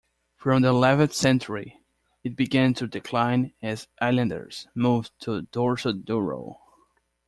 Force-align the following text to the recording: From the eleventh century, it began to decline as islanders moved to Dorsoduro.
From 0.35 0.63
the 0.63 0.69
eleventh 0.69 1.13
century, 1.13 1.77
it 2.23 2.35
began 2.35 2.73
to 2.73 2.87
decline 2.87 3.53
as 3.61 3.87
islanders 4.01 4.67
moved 4.73 5.11
to 5.19 5.43
Dorsoduro. 5.43 6.55